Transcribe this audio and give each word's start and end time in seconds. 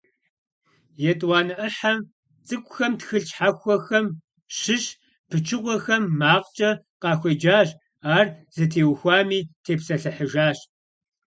Етӏуанэ 1.09 1.53
ӏыхьэм 1.59 1.97
цӏыкӏухэм 2.47 2.93
тхылъ 2.99 3.25
щхьэхуэхэм 3.29 4.05
щыщ 4.57 4.85
пычыгъуэхэм 5.29 6.03
макъкӏэ 6.19 6.71
къахуеджащ, 7.01 7.69
ар 8.15 8.27
зытеухуами 8.53 9.39
тепсэлъыхьыжащ. 9.63 10.59